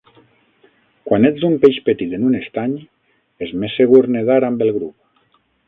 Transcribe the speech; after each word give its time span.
Quan 1.09 1.27
ets 1.29 1.45
un 1.49 1.53
peix 1.65 1.77
petit 1.91 2.15
en 2.19 2.25
un 2.31 2.39
estany, 2.39 2.73
és 3.49 3.55
més 3.65 3.79
segur 3.83 4.03
nedar 4.17 4.41
amb 4.51 4.69
el 4.69 4.77
grup. 4.81 5.41